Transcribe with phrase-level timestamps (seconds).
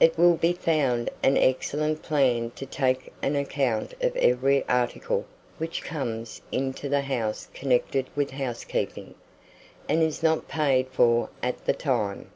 [0.00, 5.26] It will be found an excellent plan to take an account of every article
[5.58, 9.16] which comes into the house connected with housekeeping,
[9.86, 12.30] and is not paid for at the time.